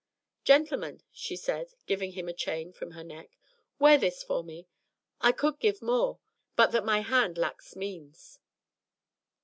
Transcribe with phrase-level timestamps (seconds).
[0.43, 3.37] "Gentleman," she said, giving him a chain from her neck,
[3.77, 4.65] "wear this for me.
[5.21, 6.17] I could give more,
[6.55, 8.39] but that my hand lacks means."